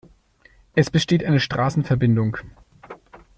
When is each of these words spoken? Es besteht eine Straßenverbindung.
Es 0.73 0.89
besteht 0.89 1.23
eine 1.23 1.39
Straßenverbindung. 1.39 2.37